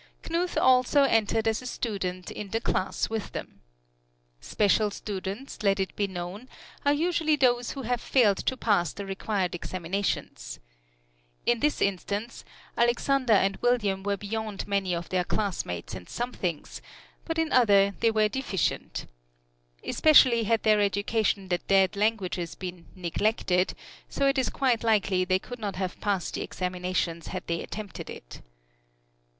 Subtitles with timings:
[0.23, 3.61] Knuth also entered as a student in the class with them.
[4.39, 6.49] Special students, let it be known,
[6.83, 10.59] are usually those who have failed to pass the required examinations.
[11.45, 12.43] In this instance,
[12.75, 16.81] Alexander and William were beyond many of their classmates in some things,
[17.23, 19.05] but in others they were deficient.
[19.85, 23.75] Especially had their education in the dead languages been "neglected,"
[24.09, 28.09] so it is quite likely they could not have passed the examinations had they attempted
[28.09, 28.41] it.